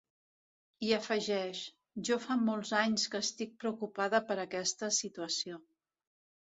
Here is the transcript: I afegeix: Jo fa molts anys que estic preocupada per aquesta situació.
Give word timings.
I 0.85 0.87
afegeix: 0.97 1.61
Jo 2.09 2.17
fa 2.25 2.39
molts 2.47 2.73
anys 2.81 3.07
que 3.15 3.23
estic 3.27 3.55
preocupada 3.65 4.27
per 4.33 4.43
aquesta 4.49 4.93
situació. 5.03 5.67